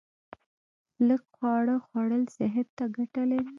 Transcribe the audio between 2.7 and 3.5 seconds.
ته ګټه لري